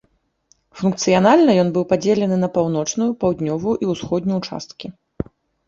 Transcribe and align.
Функцыянальна 0.79 1.51
ён 1.65 1.69
быў 1.75 1.85
падзелены 1.91 2.37
на 2.45 2.49
паўночную, 2.57 3.09
паўднёвую 3.21 3.75
і 3.85 3.93
ўсходнюю 3.93 4.41
часткі. 4.47 4.87